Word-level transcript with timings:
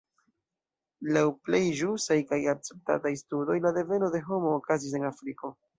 Laŭ 1.17 1.23
plej 1.49 1.61
ĵusaj 1.81 2.17
kaj 2.33 2.41
akceptataj 2.57 3.15
studoj 3.25 3.61
la 3.69 3.77
deveno 3.81 4.15
de 4.19 4.27
homo 4.33 4.59
okazis 4.63 5.01
en 5.03 5.11
Afriko. 5.15 5.59